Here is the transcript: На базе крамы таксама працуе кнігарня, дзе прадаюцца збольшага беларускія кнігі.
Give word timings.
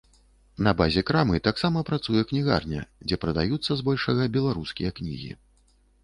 На 0.67 0.71
базе 0.77 1.01
крамы 1.09 1.41
таксама 1.47 1.83
працуе 1.89 2.23
кнігарня, 2.31 2.81
дзе 3.09 3.19
прадаюцца 3.25 3.77
збольшага 3.83 4.25
беларускія 4.39 4.89
кнігі. 5.01 5.29